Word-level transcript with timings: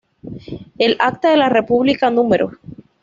El 0.79 0.97
Acta 0.99 1.29
de 1.29 1.37
la 1.37 1.47
República 1.47 2.09
No. 2.09 2.27